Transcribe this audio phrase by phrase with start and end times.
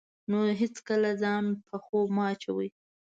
[0.29, 2.69] نو هېڅکله ځان په خوب مه اچوئ.